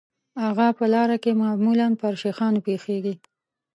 هغه 0.43 0.67
په 0.77 0.85
لاره 0.93 1.17
کې 1.23 1.31
معمولاً 1.41 1.87
پر 2.01 2.13
شیخانو 2.21 2.59
پیښیږي. 2.67 3.15